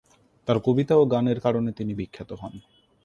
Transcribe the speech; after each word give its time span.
তার 0.47 0.57
কবিতা 0.65 0.93
ও 0.97 1.03
গানের 1.05 1.39
কারণে 1.39 1.71
তিনি 1.71 1.91
বিখ্যাত 1.93 2.29
হন। 2.33 2.53